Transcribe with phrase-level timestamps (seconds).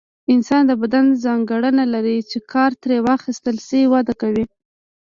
[0.33, 4.45] انسان د بدن ځانګړنه لري چې کار ترې واخیستل شي وده کوي.